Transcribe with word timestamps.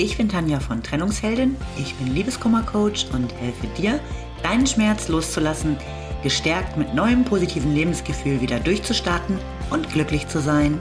Ich 0.00 0.16
bin 0.16 0.28
Tanja 0.28 0.60
von 0.60 0.80
Trennungsheldin, 0.80 1.56
ich 1.76 1.92
bin 1.96 2.14
Liebeskummercoach 2.14 3.08
und 3.12 3.34
helfe 3.34 3.66
dir, 3.76 3.98
deinen 4.44 4.64
Schmerz 4.64 5.08
loszulassen, 5.08 5.76
gestärkt 6.22 6.76
mit 6.76 6.94
neuem 6.94 7.24
positiven 7.24 7.74
Lebensgefühl 7.74 8.40
wieder 8.40 8.60
durchzustarten 8.60 9.36
und 9.70 9.90
glücklich 9.90 10.28
zu 10.28 10.40
sein. 10.40 10.80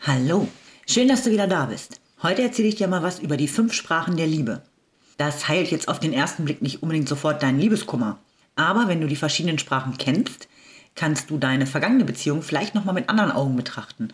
Hallo, 0.00 0.48
schön, 0.86 1.08
dass 1.08 1.24
du 1.24 1.30
wieder 1.30 1.46
da 1.46 1.66
bist. 1.66 2.00
Heute 2.22 2.40
erzähle 2.40 2.68
ich 2.68 2.76
dir 2.76 2.88
mal 2.88 3.02
was 3.02 3.18
über 3.18 3.36
die 3.36 3.48
fünf 3.48 3.74
Sprachen 3.74 4.16
der 4.16 4.26
Liebe. 4.26 4.62
Das 5.18 5.48
heilt 5.48 5.70
jetzt 5.70 5.88
auf 5.88 6.00
den 6.00 6.12
ersten 6.14 6.44
Blick 6.44 6.62
nicht 6.62 6.82
unbedingt 6.82 7.08
sofort 7.08 7.42
deinen 7.42 7.60
Liebeskummer. 7.60 8.18
Aber 8.56 8.88
wenn 8.88 9.00
du 9.00 9.06
die 9.06 9.16
verschiedenen 9.16 9.58
Sprachen 9.58 9.98
kennst, 9.98 10.48
kannst 10.94 11.28
du 11.30 11.38
deine 11.38 11.66
vergangene 11.66 12.04
Beziehung 12.04 12.42
vielleicht 12.42 12.74
nochmal 12.74 12.94
mit 12.94 13.08
anderen 13.10 13.32
Augen 13.32 13.56
betrachten. 13.56 14.08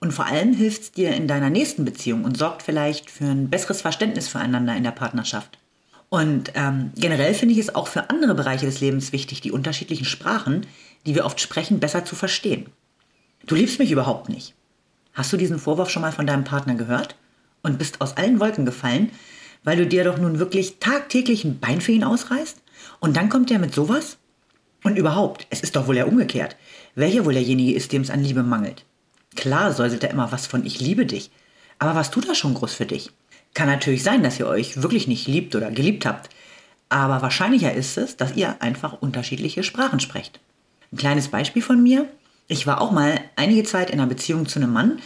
Und 0.00 0.12
vor 0.12 0.26
allem 0.26 0.52
hilft 0.52 0.82
es 0.82 0.92
dir 0.92 1.14
in 1.14 1.26
deiner 1.26 1.50
nächsten 1.50 1.84
Beziehung 1.84 2.24
und 2.24 2.36
sorgt 2.36 2.62
vielleicht 2.62 3.10
für 3.10 3.24
ein 3.24 3.50
besseres 3.50 3.80
Verständnis 3.80 4.28
füreinander 4.28 4.76
in 4.76 4.84
der 4.84 4.90
Partnerschaft. 4.90 5.58
Und 6.08 6.52
ähm, 6.54 6.92
generell 6.96 7.34
finde 7.34 7.54
ich 7.54 7.60
es 7.60 7.74
auch 7.74 7.88
für 7.88 8.10
andere 8.10 8.34
Bereiche 8.34 8.66
des 8.66 8.80
Lebens 8.80 9.12
wichtig, 9.12 9.40
die 9.40 9.52
unterschiedlichen 9.52 10.04
Sprachen, 10.04 10.66
die 11.06 11.14
wir 11.14 11.24
oft 11.24 11.40
sprechen, 11.40 11.80
besser 11.80 12.04
zu 12.04 12.16
verstehen. 12.16 12.66
Du 13.46 13.54
liebst 13.54 13.78
mich 13.78 13.90
überhaupt 13.90 14.28
nicht. 14.28 14.54
Hast 15.12 15.32
du 15.32 15.36
diesen 15.36 15.58
Vorwurf 15.58 15.90
schon 15.90 16.02
mal 16.02 16.12
von 16.12 16.26
deinem 16.26 16.44
Partner 16.44 16.74
gehört 16.74 17.16
und 17.62 17.78
bist 17.78 18.00
aus 18.00 18.16
allen 18.16 18.40
Wolken 18.40 18.64
gefallen, 18.64 19.10
weil 19.64 19.76
du 19.76 19.86
dir 19.86 20.04
doch 20.04 20.18
nun 20.18 20.38
wirklich 20.38 20.78
tagtäglich 20.78 21.44
ein 21.44 21.58
Bein 21.58 21.80
für 21.80 21.92
ihn 21.92 22.04
ausreißt? 22.04 22.58
Und 23.00 23.16
dann 23.16 23.28
kommt 23.28 23.50
er 23.50 23.58
mit 23.58 23.74
sowas? 23.74 24.18
Und 24.84 24.96
überhaupt, 24.96 25.46
es 25.50 25.60
ist 25.60 25.76
doch 25.76 25.86
wohl 25.86 25.96
ja 25.96 26.04
umgekehrt. 26.04 26.56
Welcher 26.94 27.24
wohl 27.24 27.34
derjenige 27.34 27.74
ist, 27.74 27.92
dem 27.92 28.02
es 28.02 28.10
an 28.10 28.22
Liebe 28.22 28.42
mangelt? 28.42 28.84
Klar 29.36 29.72
säuselt 29.72 30.04
er 30.04 30.10
immer 30.10 30.32
was 30.32 30.46
von 30.46 30.64
Ich 30.64 30.80
liebe 30.80 31.06
dich. 31.06 31.30
Aber 31.78 31.94
was 31.94 32.10
tut 32.10 32.28
er 32.28 32.34
schon 32.34 32.54
groß 32.54 32.74
für 32.74 32.86
dich? 32.86 33.10
Kann 33.54 33.68
natürlich 33.68 34.02
sein, 34.02 34.22
dass 34.22 34.38
ihr 34.38 34.46
euch 34.46 34.82
wirklich 34.82 35.08
nicht 35.08 35.26
liebt 35.26 35.54
oder 35.54 35.70
geliebt 35.70 36.06
habt. 36.06 36.30
Aber 36.88 37.22
wahrscheinlicher 37.22 37.72
ist 37.72 37.98
es, 37.98 38.16
dass 38.16 38.36
ihr 38.36 38.62
einfach 38.62 39.00
unterschiedliche 39.00 39.62
Sprachen 39.62 40.00
sprecht. 40.00 40.40
Ein 40.92 40.98
kleines 40.98 41.28
Beispiel 41.28 41.62
von 41.62 41.82
mir. 41.82 42.08
Ich 42.46 42.66
war 42.66 42.80
auch 42.80 42.92
mal 42.92 43.20
einige 43.36 43.64
Zeit 43.64 43.90
in 43.90 44.00
einer 44.00 44.08
Beziehung 44.08 44.46
zu 44.46 44.58
einem 44.58 44.72
Mann, 44.72 45.00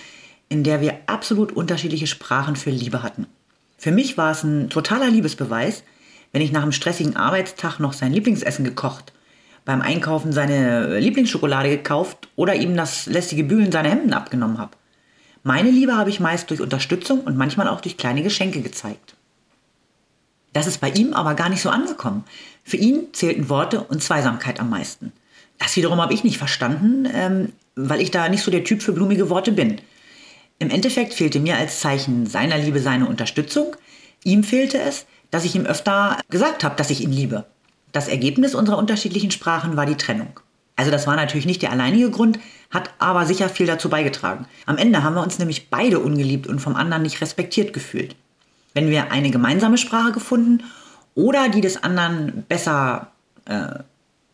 in 0.48 0.62
der 0.64 0.80
wir 0.80 0.98
absolut 1.06 1.52
unterschiedliche 1.52 2.06
Sprachen 2.06 2.56
für 2.56 2.70
Liebe 2.70 3.02
hatten. 3.02 3.26
Für 3.82 3.90
mich 3.90 4.16
war 4.16 4.30
es 4.30 4.44
ein 4.44 4.70
totaler 4.70 5.10
Liebesbeweis, 5.10 5.82
wenn 6.30 6.40
ich 6.40 6.52
nach 6.52 6.62
einem 6.62 6.70
stressigen 6.70 7.16
Arbeitstag 7.16 7.80
noch 7.80 7.94
sein 7.94 8.12
Lieblingsessen 8.12 8.64
gekocht, 8.64 9.12
beim 9.64 9.80
Einkaufen 9.80 10.32
seine 10.32 11.00
Lieblingsschokolade 11.00 11.68
gekauft 11.68 12.28
oder 12.36 12.54
ihm 12.54 12.76
das 12.76 13.06
lästige 13.06 13.42
Bügeln 13.42 13.72
seiner 13.72 13.88
Hemden 13.88 14.12
abgenommen 14.12 14.58
habe. 14.58 14.76
Meine 15.42 15.72
Liebe 15.72 15.96
habe 15.96 16.10
ich 16.10 16.20
meist 16.20 16.48
durch 16.50 16.60
Unterstützung 16.60 17.22
und 17.22 17.36
manchmal 17.36 17.66
auch 17.66 17.80
durch 17.80 17.96
kleine 17.96 18.22
Geschenke 18.22 18.60
gezeigt. 18.62 19.16
Das 20.52 20.68
ist 20.68 20.80
bei 20.80 20.90
ihm 20.90 21.12
aber 21.12 21.34
gar 21.34 21.48
nicht 21.48 21.62
so 21.62 21.68
angekommen. 21.68 22.22
Für 22.62 22.76
ihn 22.76 23.12
zählten 23.12 23.48
Worte 23.48 23.80
und 23.82 24.00
Zweisamkeit 24.00 24.60
am 24.60 24.70
meisten. 24.70 25.10
Das 25.58 25.74
wiederum 25.74 26.00
habe 26.00 26.14
ich 26.14 26.22
nicht 26.22 26.38
verstanden, 26.38 27.08
ähm, 27.12 27.52
weil 27.74 28.00
ich 28.00 28.12
da 28.12 28.28
nicht 28.28 28.44
so 28.44 28.52
der 28.52 28.62
Typ 28.62 28.80
für 28.80 28.92
blumige 28.92 29.28
Worte 29.28 29.50
bin. 29.50 29.80
Im 30.62 30.70
Endeffekt 30.70 31.12
fehlte 31.12 31.40
mir 31.40 31.56
als 31.56 31.80
Zeichen 31.80 32.24
seiner 32.24 32.56
Liebe 32.56 32.78
seine 32.78 33.08
Unterstützung. 33.08 33.74
Ihm 34.22 34.44
fehlte 34.44 34.78
es, 34.78 35.06
dass 35.32 35.44
ich 35.44 35.56
ihm 35.56 35.66
öfter 35.66 36.18
gesagt 36.30 36.62
habe, 36.62 36.76
dass 36.76 36.90
ich 36.90 37.00
ihn 37.00 37.10
liebe. 37.10 37.46
Das 37.90 38.06
Ergebnis 38.06 38.54
unserer 38.54 38.78
unterschiedlichen 38.78 39.32
Sprachen 39.32 39.76
war 39.76 39.86
die 39.86 39.96
Trennung. 39.96 40.38
Also 40.76 40.92
das 40.92 41.08
war 41.08 41.16
natürlich 41.16 41.46
nicht 41.46 41.62
der 41.62 41.72
alleinige 41.72 42.12
Grund, 42.12 42.38
hat 42.70 42.90
aber 43.00 43.26
sicher 43.26 43.48
viel 43.48 43.66
dazu 43.66 43.90
beigetragen. 43.90 44.46
Am 44.64 44.78
Ende 44.78 45.02
haben 45.02 45.16
wir 45.16 45.24
uns 45.24 45.40
nämlich 45.40 45.68
beide 45.68 45.98
ungeliebt 45.98 46.46
und 46.46 46.60
vom 46.60 46.76
anderen 46.76 47.02
nicht 47.02 47.20
respektiert 47.20 47.72
gefühlt. 47.72 48.14
Wenn 48.72 48.88
wir 48.88 49.10
eine 49.10 49.32
gemeinsame 49.32 49.78
Sprache 49.78 50.12
gefunden 50.12 50.62
oder 51.16 51.48
die 51.48 51.60
des 51.60 51.82
anderen 51.82 52.44
besser 52.48 53.10
äh, 53.46 53.80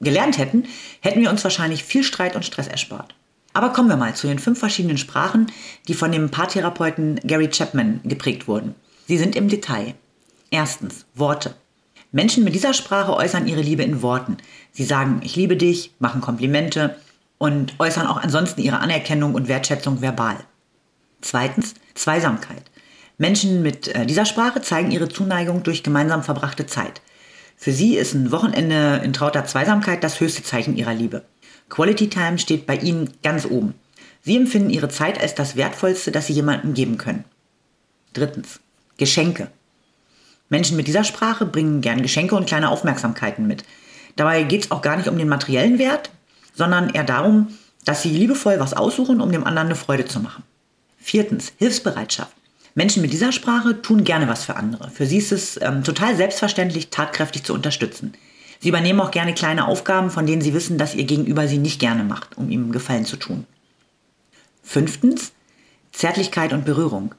gelernt 0.01 0.37
hätten, 0.37 0.67
hätten 1.01 1.23
wir 1.23 1.31
uns 1.31 1.43
wahrscheinlich 1.43 1.85
viel 1.85 2.05
Streit 2.05 2.37
und 2.37 2.45
Stress 2.45 2.69
erspart. 2.69 3.15
Aber 3.59 3.71
kommen 3.71 3.89
wir 3.89 3.97
mal 3.97 4.15
zu 4.15 4.29
den 4.29 4.39
fünf 4.39 4.61
verschiedenen 4.61 4.99
Sprachen, 4.99 5.51
die 5.89 5.95
von 5.95 6.13
dem 6.13 6.31
Paartherapeuten 6.31 7.19
Gary 7.25 7.49
Chapman 7.49 7.99
geprägt 8.05 8.47
wurden. 8.47 8.77
Sie 9.09 9.19
sind 9.19 9.35
im 9.35 9.49
Detail. 9.49 9.95
Erstens 10.53 11.07
Worte. 11.17 11.57
Menschen 12.13 12.45
mit 12.45 12.55
dieser 12.55 12.73
Sprache 12.73 13.13
äußern 13.13 13.49
ihre 13.49 13.61
Liebe 13.61 13.83
in 13.83 14.01
Worten. 14.01 14.37
Sie 14.71 14.85
sagen, 14.85 15.23
ich 15.25 15.35
liebe 15.35 15.57
dich, 15.57 15.93
machen 15.99 16.21
Komplimente 16.21 16.95
und 17.39 17.75
äußern 17.81 18.07
auch 18.07 18.19
ansonsten 18.19 18.61
ihre 18.61 18.79
Anerkennung 18.79 19.35
und 19.35 19.49
Wertschätzung 19.49 20.03
verbal. 20.03 20.37
Zweitens 21.21 21.75
Zweisamkeit. 21.95 22.63
Menschen 23.17 23.61
mit 23.63 23.89
äh, 23.89 24.07
dieser 24.07 24.25
Sprache 24.25 24.63
zeigen 24.63 24.93
ihre 24.93 25.09
Zuneigung 25.09 25.65
durch 25.65 25.83
gemeinsam 25.83 26.23
verbrachte 26.23 26.67
Zeit. 26.67 27.03
Für 27.57 27.73
sie 27.73 27.97
ist 27.97 28.15
ein 28.15 28.31
Wochenende 28.31 29.01
in 29.03 29.13
trauter 29.13 29.47
Zweisamkeit 29.47 30.05
das 30.05 30.21
höchste 30.21 30.45
Zeichen 30.45 30.77
ihrer 30.77 30.95
Liebe. 30.95 31.25
Quality 31.69 32.09
Time 32.09 32.39
steht 32.39 32.67
bei 32.67 32.77
Ihnen 32.77 33.13
ganz 33.23 33.45
oben. 33.45 33.75
Sie 34.23 34.37
empfinden 34.37 34.71
Ihre 34.71 34.89
Zeit 34.89 35.21
als 35.21 35.35
das 35.35 35.57
Wertvollste, 35.57 36.11
das 36.13 36.27
Sie 36.27 36.33
jemandem 36.33 36.75
geben 36.75 36.99
können. 36.99 37.25
Drittens. 38.13 38.61
Geschenke. 38.97 39.49
Menschen 40.49 40.77
mit 40.77 40.89
dieser 40.89 41.05
Sprache 41.05 41.47
bringen 41.47 41.81
gern 41.81 42.03
Geschenke 42.03 42.35
und 42.35 42.47
kleine 42.47 42.71
Aufmerksamkeiten 42.71 43.47
mit. 43.47 43.65
Dabei 44.17 44.43
geht 44.43 44.65
es 44.65 44.71
auch 44.71 44.83
gar 44.83 44.97
nicht 44.97 45.09
um 45.09 45.19
den 45.19 45.29
materiellen 45.29 45.79
Wert, 45.79 46.11
sondern 46.55 46.91
eher 46.91 47.05
darum, 47.05 47.49
dass 47.85 48.03
sie 48.03 48.11
liebevoll 48.11 48.59
was 48.59 48.75
aussuchen, 48.75 49.21
um 49.21 49.31
dem 49.31 49.45
anderen 49.47 49.69
eine 49.69 49.77
Freude 49.77 50.05
zu 50.05 50.21
machen. 50.21 50.43
Viertens, 50.99 51.53
Hilfsbereitschaft. 51.59 52.33
Menschen 52.75 53.03
mit 53.03 53.13
dieser 53.13 53.33
Sprache 53.33 53.81
tun 53.81 54.05
gerne 54.05 54.29
was 54.29 54.45
für 54.45 54.57
andere. 54.57 54.91
Für 54.91 55.07
sie 55.07 55.19
ist 55.19 55.33
es 55.33 55.61
ähm, 55.63 55.85
total 55.85 56.17
selbstverständlich, 56.17 56.91
tatkräftig 56.91 57.45
zu 57.45 57.55
unterstützen. 57.55 58.15
Sie 58.61 58.69
übernehmen 58.69 59.01
auch 59.01 59.11
gerne 59.11 59.35
kleine 59.35 59.69
Aufgaben, 59.69 60.11
von 60.11 60.27
denen 60.27 60.43
Sie 60.43 60.55
wissen, 60.55 60.79
dass 60.79 60.95
Ihr 60.95 61.05
Gegenüber 61.05 61.47
sie 61.47 61.59
nicht 61.59 61.81
gerne 61.81 62.03
macht, 62.03 62.37
um 62.37 62.51
ihm 62.51 62.73
Gefallen 62.73 63.05
zu 63.05 63.17
tun. 63.17 63.47
Fünftens, 64.63 65.33
Zärtlichkeit 65.93 66.53
und 66.53 66.65
Berührung. 66.65 67.15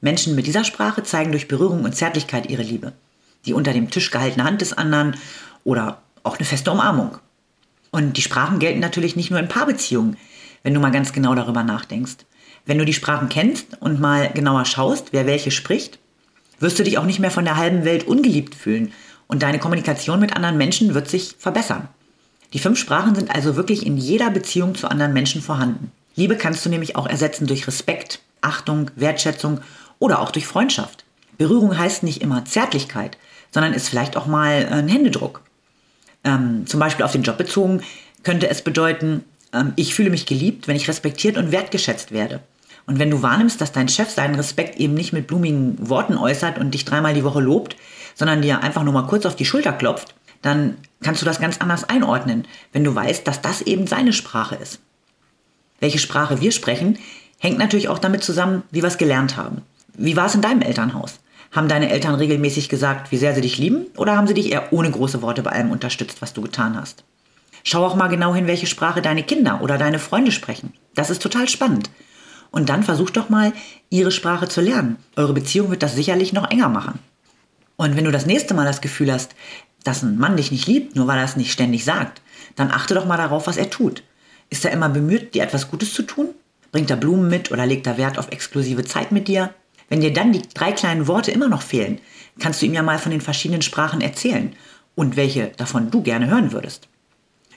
Menschen 0.00 0.34
mit 0.34 0.46
dieser 0.46 0.64
Sprache 0.64 1.02
zeigen 1.02 1.32
durch 1.32 1.48
Berührung 1.48 1.84
und 1.84 1.94
Zärtlichkeit 1.94 2.48
ihre 2.48 2.62
Liebe. 2.62 2.92
Die 3.44 3.52
unter 3.52 3.72
dem 3.72 3.90
Tisch 3.90 4.10
gehaltene 4.10 4.44
Hand 4.44 4.60
des 4.60 4.72
anderen 4.72 5.16
oder 5.64 6.02
auch 6.22 6.36
eine 6.36 6.46
feste 6.46 6.70
Umarmung. 6.70 7.18
Und 7.90 8.16
die 8.16 8.22
Sprachen 8.22 8.58
gelten 8.58 8.80
natürlich 8.80 9.16
nicht 9.16 9.30
nur 9.30 9.40
in 9.40 9.48
Paarbeziehungen, 9.48 10.16
wenn 10.62 10.74
du 10.74 10.80
mal 10.80 10.90
ganz 10.90 11.12
genau 11.12 11.34
darüber 11.34 11.62
nachdenkst. 11.62 12.16
Wenn 12.64 12.78
du 12.78 12.84
die 12.84 12.92
Sprachen 12.92 13.28
kennst 13.28 13.80
und 13.80 14.00
mal 14.00 14.30
genauer 14.32 14.64
schaust, 14.64 15.12
wer 15.12 15.26
welche 15.26 15.50
spricht, 15.50 15.98
wirst 16.58 16.78
du 16.78 16.82
dich 16.82 16.98
auch 16.98 17.04
nicht 17.04 17.20
mehr 17.20 17.30
von 17.30 17.44
der 17.44 17.56
halben 17.56 17.84
Welt 17.84 18.06
ungeliebt 18.06 18.54
fühlen 18.54 18.92
und 19.28 19.42
deine 19.42 19.58
Kommunikation 19.58 20.20
mit 20.20 20.34
anderen 20.34 20.56
Menschen 20.56 20.94
wird 20.94 21.08
sich 21.08 21.34
verbessern. 21.38 21.88
Die 22.52 22.58
fünf 22.58 22.78
Sprachen 22.78 23.14
sind 23.14 23.34
also 23.34 23.56
wirklich 23.56 23.84
in 23.84 23.96
jeder 23.96 24.30
Beziehung 24.30 24.74
zu 24.74 24.88
anderen 24.88 25.12
Menschen 25.12 25.42
vorhanden. 25.42 25.90
Liebe 26.14 26.36
kannst 26.36 26.64
du 26.64 26.70
nämlich 26.70 26.96
auch 26.96 27.06
ersetzen 27.06 27.46
durch 27.46 27.66
Respekt, 27.66 28.20
Achtung, 28.40 28.90
Wertschätzung 28.96 29.60
oder 29.98 30.20
auch 30.20 30.30
durch 30.30 30.46
Freundschaft. 30.46 31.04
Berührung 31.38 31.76
heißt 31.76 32.02
nicht 32.02 32.22
immer 32.22 32.44
Zärtlichkeit, 32.44 33.18
sondern 33.50 33.74
ist 33.74 33.88
vielleicht 33.88 34.16
auch 34.16 34.26
mal 34.26 34.66
ein 34.70 34.88
Händedruck. 34.88 35.42
Ähm, 36.24 36.66
zum 36.66 36.80
Beispiel 36.80 37.04
auf 37.04 37.12
den 37.12 37.22
Job 37.22 37.36
bezogen 37.36 37.82
könnte 38.22 38.48
es 38.48 38.62
bedeuten, 38.62 39.24
ähm, 39.52 39.72
ich 39.76 39.94
fühle 39.94 40.10
mich 40.10 40.26
geliebt, 40.26 40.68
wenn 40.68 40.76
ich 40.76 40.88
respektiert 40.88 41.36
und 41.36 41.52
wertgeschätzt 41.52 42.12
werde. 42.12 42.40
Und 42.86 42.98
wenn 42.98 43.10
du 43.10 43.22
wahrnimmst, 43.22 43.60
dass 43.60 43.72
dein 43.72 43.88
Chef 43.88 44.10
seinen 44.10 44.36
Respekt 44.36 44.78
eben 44.78 44.94
nicht 44.94 45.12
mit 45.12 45.26
blumigen 45.26 45.76
Worten 45.88 46.16
äußert 46.16 46.58
und 46.58 46.72
dich 46.72 46.84
dreimal 46.84 47.14
die 47.14 47.24
Woche 47.24 47.40
lobt, 47.40 47.76
sondern 48.16 48.42
dir 48.42 48.64
einfach 48.64 48.82
nur 48.82 48.92
mal 48.92 49.06
kurz 49.06 49.24
auf 49.26 49.36
die 49.36 49.44
Schulter 49.44 49.72
klopft, 49.72 50.16
dann 50.42 50.76
kannst 51.02 51.22
du 51.22 51.26
das 51.26 51.40
ganz 51.40 51.58
anders 51.58 51.84
einordnen, 51.84 52.48
wenn 52.72 52.82
du 52.82 52.94
weißt, 52.94 53.26
dass 53.26 53.42
das 53.42 53.62
eben 53.62 53.86
seine 53.86 54.12
Sprache 54.12 54.56
ist. 54.56 54.80
Welche 55.78 55.98
Sprache 55.98 56.40
wir 56.40 56.50
sprechen, 56.50 56.98
hängt 57.38 57.58
natürlich 57.58 57.88
auch 57.88 57.98
damit 57.98 58.24
zusammen, 58.24 58.62
wie 58.70 58.82
wir 58.82 58.88
es 58.88 58.98
gelernt 58.98 59.36
haben. 59.36 59.62
Wie 59.94 60.16
war 60.16 60.26
es 60.26 60.34
in 60.34 60.42
deinem 60.42 60.62
Elternhaus? 60.62 61.20
Haben 61.52 61.68
deine 61.68 61.90
Eltern 61.90 62.14
regelmäßig 62.14 62.68
gesagt, 62.68 63.12
wie 63.12 63.18
sehr 63.18 63.34
sie 63.34 63.40
dich 63.40 63.58
lieben, 63.58 63.86
oder 63.96 64.16
haben 64.16 64.26
sie 64.26 64.34
dich 64.34 64.50
eher 64.50 64.72
ohne 64.72 64.90
große 64.90 65.22
Worte 65.22 65.42
bei 65.42 65.52
allem 65.52 65.70
unterstützt, 65.70 66.22
was 66.22 66.32
du 66.32 66.42
getan 66.42 66.76
hast? 66.80 67.04
Schau 67.62 67.84
auch 67.84 67.96
mal 67.96 68.08
genau 68.08 68.34
hin, 68.34 68.46
welche 68.46 68.66
Sprache 68.66 69.02
deine 69.02 69.22
Kinder 69.22 69.60
oder 69.60 69.78
deine 69.78 69.98
Freunde 69.98 70.32
sprechen. 70.32 70.72
Das 70.94 71.10
ist 71.10 71.22
total 71.22 71.48
spannend. 71.48 71.90
Und 72.50 72.68
dann 72.68 72.82
versuch 72.82 73.10
doch 73.10 73.28
mal, 73.28 73.52
ihre 73.90 74.12
Sprache 74.12 74.48
zu 74.48 74.60
lernen. 74.60 74.96
Eure 75.16 75.32
Beziehung 75.32 75.70
wird 75.70 75.82
das 75.82 75.94
sicherlich 75.94 76.32
noch 76.32 76.50
enger 76.50 76.68
machen. 76.68 77.00
Und 77.76 77.96
wenn 77.96 78.04
du 78.04 78.12
das 78.12 78.26
nächste 78.26 78.54
Mal 78.54 78.64
das 78.64 78.80
Gefühl 78.80 79.12
hast, 79.12 79.34
dass 79.84 80.02
ein 80.02 80.18
Mann 80.18 80.36
dich 80.36 80.50
nicht 80.50 80.66
liebt, 80.66 80.96
nur 80.96 81.06
weil 81.06 81.18
er 81.18 81.24
es 81.24 81.36
nicht 81.36 81.52
ständig 81.52 81.84
sagt, 81.84 82.22
dann 82.56 82.70
achte 82.70 82.94
doch 82.94 83.06
mal 83.06 83.16
darauf, 83.16 83.46
was 83.46 83.56
er 83.56 83.70
tut. 83.70 84.02
Ist 84.50 84.64
er 84.64 84.72
immer 84.72 84.88
bemüht, 84.88 85.34
dir 85.34 85.42
etwas 85.42 85.70
Gutes 85.70 85.92
zu 85.92 86.02
tun? 86.02 86.30
Bringt 86.72 86.90
er 86.90 86.96
Blumen 86.96 87.28
mit 87.28 87.50
oder 87.50 87.66
legt 87.66 87.86
er 87.86 87.98
Wert 87.98 88.18
auf 88.18 88.30
exklusive 88.30 88.84
Zeit 88.84 89.12
mit 89.12 89.28
dir? 89.28 89.54
Wenn 89.88 90.00
dir 90.00 90.12
dann 90.12 90.32
die 90.32 90.42
drei 90.54 90.72
kleinen 90.72 91.06
Worte 91.06 91.30
immer 91.30 91.48
noch 91.48 91.62
fehlen, 91.62 92.00
kannst 92.38 92.60
du 92.60 92.66
ihm 92.66 92.74
ja 92.74 92.82
mal 92.82 92.98
von 92.98 93.12
den 93.12 93.20
verschiedenen 93.20 93.62
Sprachen 93.62 94.00
erzählen 94.00 94.54
und 94.94 95.16
welche 95.16 95.48
davon 95.56 95.90
du 95.90 96.02
gerne 96.02 96.26
hören 96.26 96.52
würdest. 96.52 96.88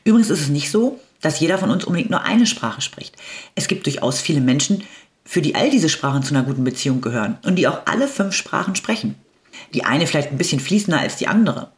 Übrigens 0.04 0.30
ist 0.30 0.42
es 0.42 0.50
nicht 0.50 0.72
so, 0.72 1.00
dass 1.22 1.40
jeder 1.40 1.58
von 1.58 1.72
uns 1.72 1.84
unbedingt 1.84 2.12
nur 2.12 2.24
eine 2.24 2.46
Sprache 2.46 2.82
spricht. 2.82 3.16
Es 3.56 3.68
gibt 3.68 3.86
durchaus 3.86 4.22
viele 4.22 4.42
Menschen, 4.42 4.84
für 5.26 5.42
die 5.42 5.56
all 5.56 5.70
diese 5.70 5.90
Sprachen 5.90 6.24
zu 6.24 6.34
einer 6.34 6.44
guten 6.44 6.64
Beziehung 6.64 7.02
gehören 7.02 7.38
und 7.44 7.56
die 7.56 7.68
auch 7.68 7.82
alle 7.86 8.08
fünf 8.08 8.34
Sprachen 8.34 8.76
sprechen. 8.76 9.16
Die 9.74 9.84
eine 9.84 10.08
vielleicht 10.08 10.32
ein 10.32 10.38
bisschen 10.38 10.60
fließender 10.60 11.00
als 11.00 11.18
die 11.18 11.28
andere. 11.28 11.72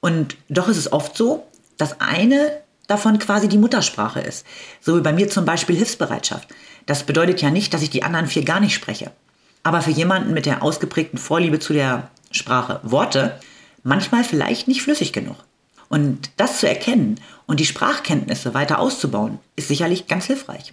Und 0.00 0.36
doch 0.48 0.68
ist 0.68 0.76
es 0.76 0.92
oft 0.92 1.16
so, 1.16 1.46
dass 1.76 2.00
eine 2.00 2.60
davon 2.86 3.18
quasi 3.18 3.48
die 3.48 3.58
Muttersprache 3.58 4.20
ist. 4.20 4.44
So 4.80 4.96
wie 4.96 5.00
bei 5.00 5.12
mir 5.12 5.28
zum 5.28 5.44
Beispiel 5.44 5.76
Hilfsbereitschaft. 5.76 6.48
Das 6.86 7.04
bedeutet 7.04 7.40
ja 7.40 7.50
nicht, 7.50 7.72
dass 7.72 7.82
ich 7.82 7.90
die 7.90 8.02
anderen 8.02 8.26
vier 8.26 8.44
gar 8.44 8.60
nicht 8.60 8.74
spreche. 8.74 9.12
Aber 9.62 9.82
für 9.82 9.90
jemanden 9.90 10.32
mit 10.32 10.46
der 10.46 10.62
ausgeprägten 10.62 11.18
Vorliebe 11.18 11.58
zu 11.58 11.72
der 11.72 12.10
Sprache 12.30 12.80
Worte 12.82 13.38
manchmal 13.82 14.24
vielleicht 14.24 14.68
nicht 14.68 14.82
flüssig 14.82 15.12
genug. 15.12 15.36
Und 15.88 16.30
das 16.36 16.60
zu 16.60 16.68
erkennen 16.68 17.20
und 17.46 17.60
die 17.60 17.66
Sprachkenntnisse 17.66 18.54
weiter 18.54 18.78
auszubauen, 18.78 19.38
ist 19.56 19.68
sicherlich 19.68 20.06
ganz 20.06 20.26
hilfreich. 20.26 20.72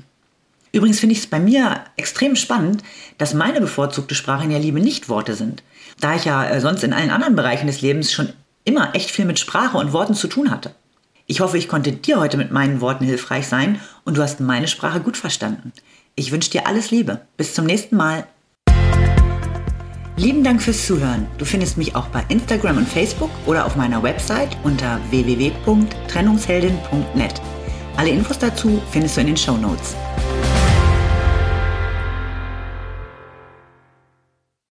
Übrigens 0.77 1.00
finde 1.00 1.13
ich 1.13 1.21
es 1.21 1.27
bei 1.27 1.39
mir 1.39 1.85
extrem 1.95 2.35
spannend, 2.35 2.83
dass 3.18 3.33
meine 3.33 3.59
bevorzugte 3.59 4.13
Sprache 4.13 4.44
in 4.44 4.51
der 4.51 4.59
Liebe 4.59 4.79
nicht 4.79 5.09
Worte 5.09 5.33
sind, 5.33 5.63
da 6.00 6.15
ich 6.15 6.25
ja 6.25 6.47
äh, 6.47 6.62
sonst 6.62 6.83
in 6.83 6.94
allen 6.94 7.09
anderen 7.09 7.35
Bereichen 7.35 7.65
des 7.65 7.81
Lebens 7.81 8.13
schon 8.13 8.29
immer 8.63 8.94
echt 8.94 9.09
viel 9.09 9.25
mit 9.25 9.39
Sprache 9.39 9.79
und 9.79 9.91
Worten 9.91 10.13
zu 10.13 10.27
tun 10.27 10.51
hatte. 10.51 10.75
Ich 11.25 11.39
hoffe, 11.39 11.57
ich 11.57 11.68
konnte 11.68 11.94
dir 11.94 12.19
heute 12.19 12.38
mit 12.38 12.51
meinen 12.51 12.79
Worten 12.79 13.06
hilfreich 13.06 13.47
sein 13.47 13.81
und 14.06 14.18
du 14.18 14.21
hast 14.21 14.39
meine 14.39 14.68
Sprache 14.68 15.00
gut 15.00 15.18
verstanden. 15.18 15.74
Ich 16.13 16.31
wünsche 16.31 16.51
dir 16.51 16.68
alles 16.68 16.91
Liebe. 16.91 17.21
Bis 17.38 17.56
zum 17.56 17.65
nächsten 17.65 17.95
Mal. 17.95 18.27
Lieben 20.15 20.44
Dank 20.44 20.62
fürs 20.62 20.85
Zuhören. 20.85 21.25
Du 21.39 21.45
findest 21.45 21.79
mich 21.79 21.95
auch 21.95 22.09
bei 22.09 22.24
Instagram 22.29 22.77
und 22.77 22.88
Facebook 22.88 23.31
oder 23.47 23.65
auf 23.65 23.75
meiner 23.75 24.03
Website 24.03 24.56
unter 24.62 25.00
www.trennungsheldin.net. 25.09 27.41
Alle 27.95 28.12
Infos 28.12 28.38
dazu 28.38 28.79
findest 28.91 29.18
du 29.18 29.21
in 29.21 29.27
den 29.27 29.38
Show 29.38 29.57
Notes. 29.57 29.95